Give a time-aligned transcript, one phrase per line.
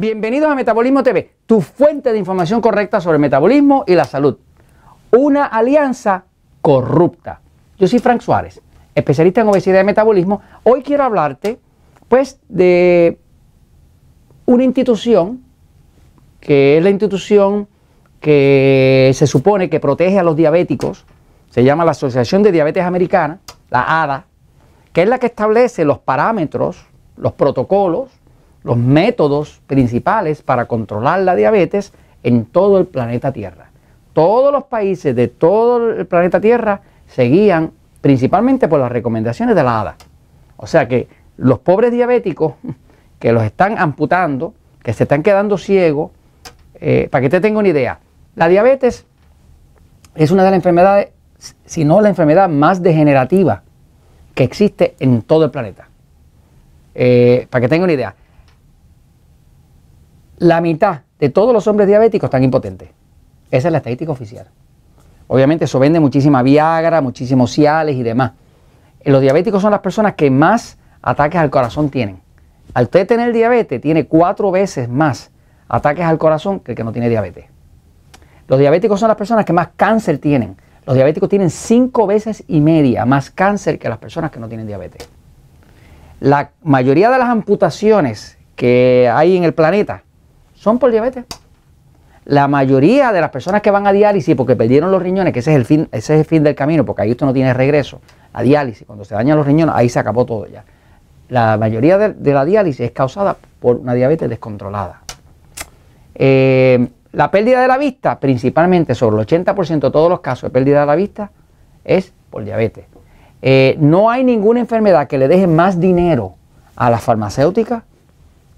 [0.00, 4.38] Bienvenidos a Metabolismo TV, tu fuente de información correcta sobre el metabolismo y la salud.
[5.10, 6.24] Una alianza
[6.62, 7.42] corrupta.
[7.76, 8.62] Yo soy Frank Suárez,
[8.94, 10.40] especialista en obesidad y metabolismo.
[10.62, 11.58] Hoy quiero hablarte,
[12.08, 13.18] pues, de
[14.46, 15.42] una institución
[16.40, 17.68] que es la institución
[18.20, 21.04] que se supone que protege a los diabéticos.
[21.50, 24.24] Se llama la Asociación de Diabetes Americana, la ADA,
[24.94, 26.86] que es la que establece los parámetros,
[27.18, 28.19] los protocolos
[28.62, 31.92] los métodos principales para controlar la diabetes
[32.22, 33.70] en todo el planeta Tierra.
[34.12, 39.80] Todos los países de todo el planeta Tierra seguían principalmente por las recomendaciones de la
[39.80, 39.96] ADA.
[40.56, 42.54] O sea que los pobres diabéticos
[43.18, 46.10] que los están amputando, que se están quedando ciegos,
[46.74, 48.00] eh, para que te tenga una idea,
[48.34, 49.06] la diabetes
[50.14, 51.08] es una de las enfermedades,
[51.64, 53.62] si no la enfermedad más degenerativa
[54.34, 55.88] que existe en todo el planeta.
[56.94, 58.14] Eh, para que tenga una idea,
[60.40, 62.88] la mitad de todos los hombres diabéticos están impotentes.
[63.50, 64.46] Esa es la estadística oficial.
[65.28, 68.32] Obviamente eso vende muchísima Viagra, muchísimos Ciales y demás.
[69.04, 72.20] Los diabéticos son las personas que más ataques al corazón tienen.
[72.72, 75.30] Al usted tener diabetes, tiene cuatro veces más
[75.68, 77.44] ataques al corazón que el que no tiene diabetes.
[78.48, 80.56] Los diabéticos son las personas que más cáncer tienen.
[80.86, 84.66] Los diabéticos tienen cinco veces y media más cáncer que las personas que no tienen
[84.66, 85.06] diabetes.
[86.20, 90.04] La mayoría de las amputaciones que hay en el planeta
[90.60, 91.24] son por diabetes.
[92.26, 95.52] La mayoría de las personas que van a diálisis porque perdieron los riñones, que ese
[95.52, 98.00] es el fin, ese es el fin del camino, porque ahí usted no tiene regreso,
[98.34, 100.64] a diálisis, cuando se dañan los riñones, ahí se acabó todo ya.
[101.30, 105.00] La mayoría de, la diálisis es causada por una diabetes descontrolada.
[106.14, 110.50] Eh, la pérdida de la vista, principalmente sobre el 80% de todos los casos de
[110.50, 111.30] pérdida de la vista,
[111.84, 112.84] es por diabetes.
[113.40, 116.34] Eh, no hay ninguna enfermedad que le deje más dinero
[116.76, 117.82] a las farmacéuticas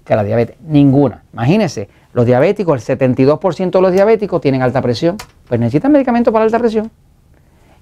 [0.03, 0.57] que la diabetes.
[0.67, 1.23] Ninguna.
[1.33, 6.45] Imagínense, los diabéticos, el 72% de los diabéticos tienen alta presión, pues necesitan medicamentos para
[6.45, 6.91] alta presión.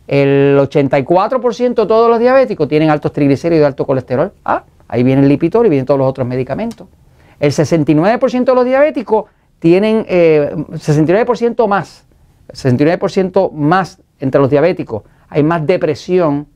[0.07, 4.33] El 84% de todos los diabéticos tienen altos triglicéridos y alto colesterol.
[4.43, 6.87] Ah, ahí viene el lipitor y vienen todos los otros medicamentos.
[7.39, 9.25] El 69% de los diabéticos
[9.59, 12.05] tienen eh, 69% más,
[12.49, 15.03] 69% más entre los diabéticos.
[15.29, 16.47] Hay más depresión,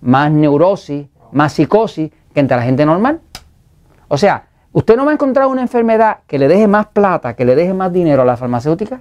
[0.00, 3.20] más neurosis, más psicosis que entre la gente normal.
[4.08, 7.44] O sea, Usted no va a encontrar una enfermedad que le deje más plata, que
[7.44, 9.00] le deje más dinero a la farmacéutica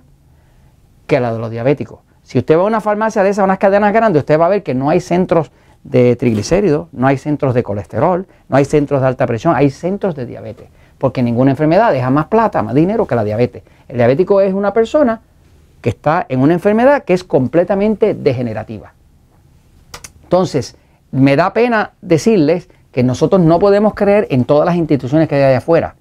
[1.05, 1.99] que a la de los diabéticos.
[2.23, 4.63] Si usted va a una farmacia de esas, unas cadenas grandes, usted va a ver
[4.63, 5.51] que no hay centros
[5.83, 10.15] de triglicéridos, no hay centros de colesterol, no hay centros de alta presión, hay centros
[10.15, 10.69] de diabetes.
[10.97, 13.63] Porque ninguna enfermedad deja más plata, más dinero que la diabetes.
[13.87, 15.21] El diabético es una persona
[15.81, 18.93] que está en una enfermedad que es completamente degenerativa.
[20.23, 20.75] Entonces,
[21.11, 25.43] me da pena decirles que nosotros no podemos creer en todas las instituciones que hay
[25.43, 25.95] allá afuera.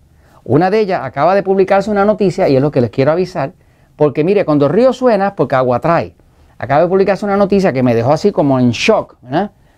[0.45, 3.53] Una de ellas acaba de publicarse una noticia y es lo que les quiero avisar,
[3.97, 6.15] porque mire, cuando río suena, porque agua trae.
[6.57, 9.17] Acaba de publicarse una noticia que me dejó así como en shock,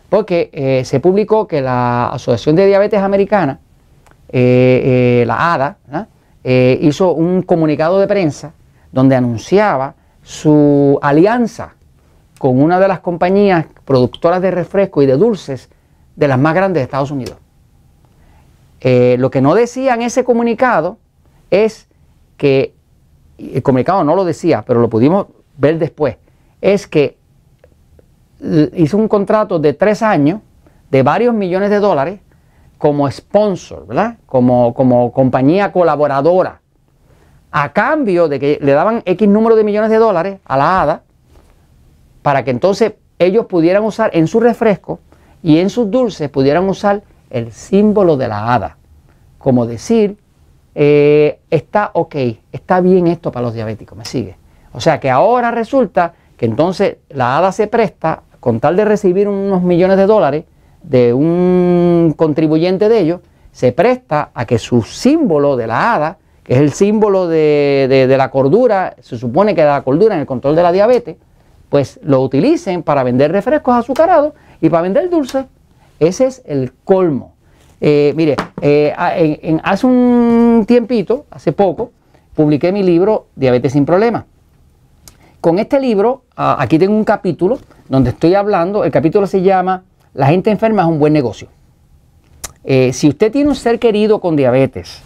[0.09, 3.59] porque eh, se publicó que la Asociación de Diabetes Americana,
[4.29, 5.77] eh, eh, la ADA,
[6.43, 8.53] hizo un comunicado de prensa
[8.93, 11.75] donde anunciaba su alianza
[12.39, 15.69] con una de las compañías productoras de refresco y de dulces
[16.21, 17.39] de las más grandes de Estados Unidos.
[18.83, 20.99] Eh, lo que no decía en ese comunicado
[21.51, 21.89] es
[22.37, 22.75] que,
[23.39, 26.19] el comunicado no lo decía, pero lo pudimos ver después,
[26.61, 27.17] es que
[28.75, 30.41] hizo un contrato de tres años
[30.91, 32.21] de varios millones de dólares
[32.77, 34.19] como sponsor, ¿verdad?
[34.27, 36.61] Como, como compañía colaboradora,
[37.51, 41.03] a cambio de que le daban X número de millones de dólares a la ADA
[42.21, 45.01] para que entonces ellos pudieran usar en su refresco
[45.43, 48.77] y en sus dulces pudieran usar el símbolo de la hada,
[49.39, 50.17] como decir,
[50.75, 52.15] eh, está ok,
[52.53, 54.37] está bien esto para los diabéticos, me sigue.
[54.73, 59.29] O sea que ahora resulta que entonces la hada se presta, con tal de recibir
[59.29, 60.45] unos millones de dólares
[60.83, 63.21] de un contribuyente de ellos,
[63.53, 68.17] se presta a que su símbolo de la hada, que es el símbolo de, de
[68.17, 71.17] la cordura, se supone que la cordura en el control de la diabetes,
[71.69, 75.47] pues lo utilicen para vender refrescos azucarados y para vender dulce,
[75.99, 77.35] ese es el colmo.
[77.81, 78.93] Eh, mire, eh,
[79.63, 81.93] hace un tiempito, hace poco,
[82.35, 84.25] publiqué mi libro Diabetes sin Problemas.
[85.41, 87.59] Con este libro, aquí tengo un capítulo
[87.89, 91.49] donde estoy hablando, el capítulo se llama La gente enferma es un buen negocio.
[92.65, 95.03] Eh, si usted tiene un ser querido con diabetes,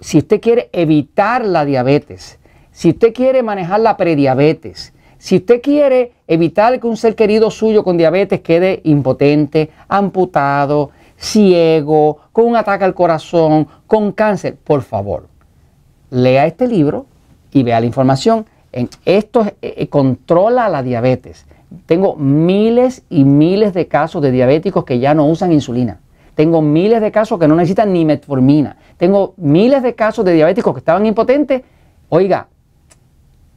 [0.00, 2.38] si usted quiere evitar la diabetes,
[2.70, 7.84] si usted quiere manejar la prediabetes, si usted quiere evitar que un ser querido suyo
[7.84, 15.28] con diabetes quede impotente, amputado, ciego, con un ataque al corazón, con cáncer, por favor,
[16.10, 17.06] lea este libro
[17.52, 18.46] y vea la información.
[18.72, 21.46] En esto eh, eh, controla la diabetes.
[21.86, 26.00] Tengo miles y miles de casos de diabéticos que ya no usan insulina.
[26.34, 28.76] Tengo miles de casos que no necesitan ni metformina.
[28.98, 31.62] Tengo miles de casos de diabéticos que estaban impotentes.
[32.10, 32.48] Oiga,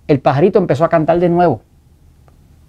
[0.08, 1.62] el pajarito empezó a cantar de nuevo.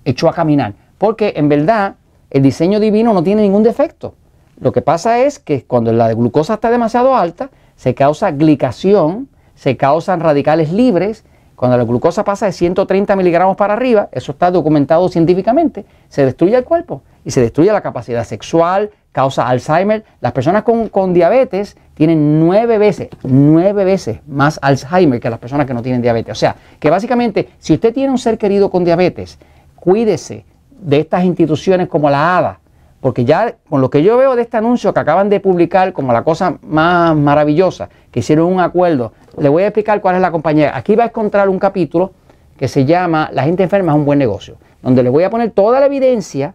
[0.04, 0.74] Echó a caminar.
[0.98, 1.96] Porque en verdad
[2.30, 4.14] el diseño divino no tiene ningún defecto.
[4.60, 9.76] Lo que pasa es que cuando la glucosa está demasiado alta, se causa glicación, se
[9.76, 11.24] causan radicales libres.
[11.56, 16.56] Cuando la glucosa pasa de 130 miligramos para arriba, eso está documentado científicamente, se destruye
[16.56, 20.04] el cuerpo y se destruye la capacidad sexual, causa Alzheimer.
[20.20, 25.74] Las personas con, diabetes tienen nueve veces, nueve veces más Alzheimer que las personas que
[25.74, 26.32] no tienen diabetes.
[26.32, 29.38] O sea, que básicamente, si usted tiene un ser querido con diabetes,
[29.80, 32.60] cuídese de estas instituciones como la ADA,
[33.00, 36.12] porque ya con lo que yo veo de este anuncio que acaban de publicar como
[36.12, 40.30] la cosa más maravillosa, que hicieron un acuerdo, le voy a explicar cuál es la
[40.30, 40.76] compañía.
[40.76, 42.12] Aquí va a encontrar un capítulo
[42.58, 45.50] que se llama La gente enferma es un buen negocio, donde le voy a poner
[45.50, 46.54] toda la evidencia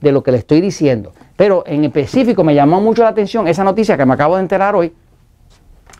[0.00, 1.12] de lo que le estoy diciendo.
[1.36, 4.74] Pero en específico me llamó mucho la atención esa noticia que me acabo de enterar
[4.74, 4.92] hoy.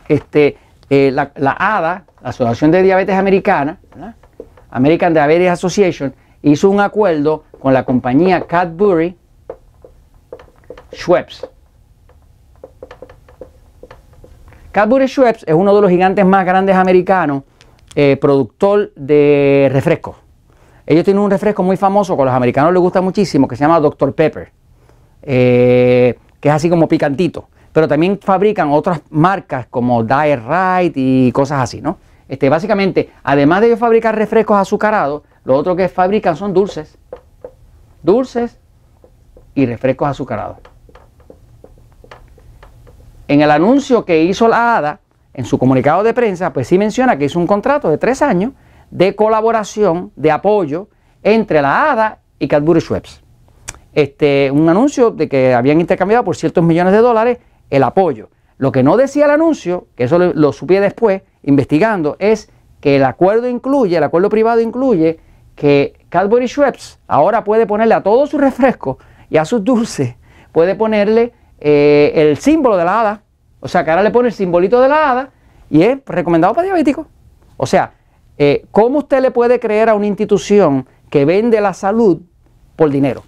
[0.07, 0.57] Este,
[0.89, 3.79] eh, la, ADA, la Asociación de Diabetes Americana,
[4.69, 6.13] American Diabetes Association,
[6.43, 9.17] hizo un acuerdo con la compañía Cadbury
[10.93, 11.47] Schweppes.
[14.71, 17.43] Cadbury Schweppes es uno de los gigantes más grandes americanos,
[17.95, 20.17] eh, productor de refrescos.
[20.85, 23.63] Ellos tienen un refresco muy famoso que a los americanos les gusta muchísimo, que se
[23.63, 24.13] llama Dr.
[24.13, 24.51] Pepper,
[25.21, 27.47] eh, que es así como picantito.
[27.71, 31.97] Pero también fabrican otras marcas como Diet Right y cosas así, ¿no?
[32.27, 36.97] Este, básicamente, además de ellos fabricar refrescos azucarados, lo otro que fabrican son dulces.
[38.01, 38.59] Dulces
[39.55, 40.57] y refrescos azucarados.
[43.27, 44.99] En el anuncio que hizo la ADA,
[45.33, 48.51] en su comunicado de prensa, pues sí menciona que hizo un contrato de tres años
[48.91, 50.87] de colaboración, de apoyo
[51.23, 53.21] entre la ADA y Cadbury Schweppes.
[53.93, 58.29] Este, un anuncio de que habían intercambiado por ciertos millones de dólares el apoyo.
[58.57, 62.49] Lo que no decía el anuncio, que eso lo, lo supe después, investigando, es
[62.81, 65.19] que el acuerdo incluye, el acuerdo privado incluye
[65.55, 68.97] que Cadbury Schweppes ahora puede ponerle a todos sus refrescos
[69.29, 70.15] y a sus dulces,
[70.51, 73.23] puede ponerle eh, el símbolo de la hada.
[73.59, 75.29] O sea, que ahora le pone el simbolito de la hada
[75.69, 77.07] y es recomendado para diabéticos.
[77.57, 77.93] O sea,
[78.37, 82.21] eh, ¿cómo usted le puede creer a una institución que vende la salud
[82.75, 83.23] por dinero?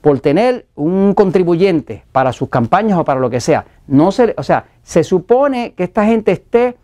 [0.00, 3.66] Por tener un contribuyente para sus campañas o para lo que sea.
[3.86, 6.76] No se, o sea, se supone que esta gente esté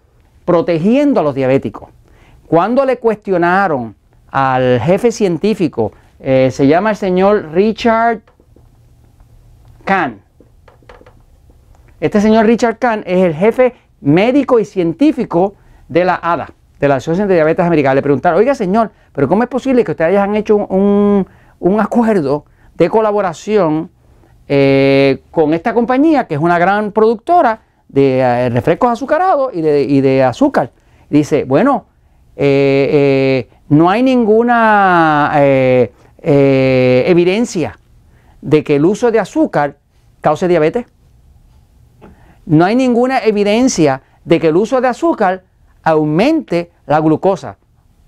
[0.44, 1.88] protegiendo a los diabéticos.
[2.46, 3.96] Cuando le cuestionaron
[4.30, 8.20] al jefe científico, eh, se llama el señor Richard
[9.84, 10.20] Kahn,
[12.00, 15.54] este señor Richard Kahn es el jefe médico y científico
[15.88, 17.96] de la ADA, de la Asociación de Diabetes Americana.
[17.96, 21.26] Le preguntaron, oiga señor, pero ¿cómo es posible que ustedes hayan hecho un,
[21.80, 22.44] acuerdo
[22.76, 23.90] de colaboración
[24.46, 30.22] eh, con esta compañía, que es una gran productora de eh, refrescos azucarados y de,
[30.22, 30.70] azúcar?
[31.10, 31.86] Dice, bueno,
[32.36, 35.32] eh, no hay ninguna
[36.20, 37.78] evidencia
[38.40, 39.76] de que el uso de azúcar
[40.20, 40.86] cause diabetes
[42.46, 45.44] no hay ninguna evidencia de que el uso de azúcar
[45.82, 47.56] aumente la glucosa.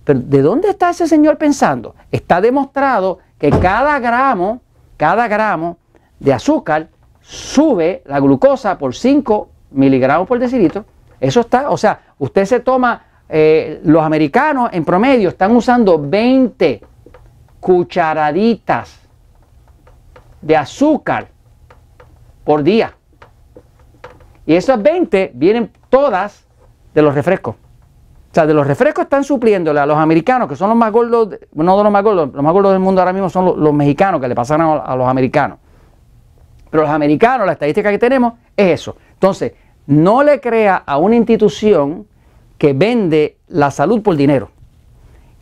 [0.05, 1.95] Pero ¿de dónde está ese señor pensando?
[2.11, 4.63] Está demostrado que cada gramo,
[4.97, 5.77] cada gramo
[6.19, 6.89] de azúcar
[7.21, 10.85] sube la glucosa por 5 miligramos por decilitro.
[11.21, 16.83] Eso está, o sea, usted se toma, eh, los americanos en promedio están usando 20
[17.61, 19.01] cucharaditas
[20.41, 21.29] de azúcar
[22.45, 22.93] por día.
[24.47, 26.45] Y esas 20 vienen todas
[26.93, 27.55] de los refrescos.
[27.55, 31.29] O sea, de los refrescos están supliéndole a los americanos, que son los más gordos,
[31.53, 34.21] no de los más gordos, los más gordos del mundo ahora mismo son los, mexicanos
[34.21, 35.59] que le pasan a, los americanos.
[36.71, 38.97] Pero los americanos, la estadística que tenemos es eso.
[39.13, 39.53] Entonces,
[39.87, 42.07] no le crea a una institución
[42.61, 44.51] que vende la salud por dinero.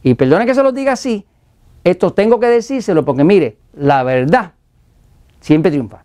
[0.05, 1.27] Y perdone que se lo diga así,
[1.83, 4.53] esto tengo que decírselo porque mire, la verdad
[5.41, 6.05] siempre triunfa.